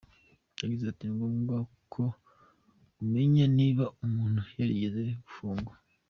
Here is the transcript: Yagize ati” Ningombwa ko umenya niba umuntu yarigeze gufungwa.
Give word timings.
Yagize 0.61 0.83
ati” 0.89 1.03
Ningombwa 1.05 1.55
ko 1.93 2.03
umenya 3.01 3.45
niba 3.57 3.85
umuntu 4.05 4.41
yarigeze 4.59 5.01
gufungwa. 5.25 5.73